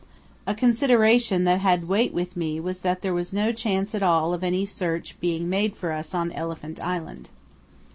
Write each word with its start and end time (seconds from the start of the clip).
A 0.47 0.55
consideration 0.55 1.43
that 1.43 1.59
had 1.59 1.87
weight 1.87 2.11
with 2.11 2.35
me 2.35 2.59
was 2.59 2.79
that 2.79 3.03
there 3.03 3.13
was 3.13 3.31
no 3.31 3.51
chance 3.51 3.93
at 3.93 4.01
all 4.01 4.33
of 4.33 4.43
any 4.43 4.65
search 4.65 5.15
being 5.19 5.47
made 5.47 5.75
for 5.75 5.91
us 5.91 6.15
on 6.15 6.31
Elephant 6.31 6.83
Island. 6.83 7.29